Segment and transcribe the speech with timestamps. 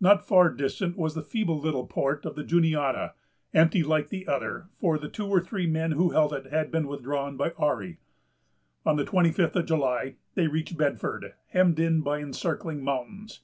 [0.00, 3.14] Not far distant was the feeble little port of the Juniata,
[3.54, 6.88] empty like the other; for the two or three men who held it had been
[6.88, 7.98] withdrawn by Ourry.
[8.84, 13.42] On the twenty fifth of July, they reached Bedford, hemmed in by encircling mountains.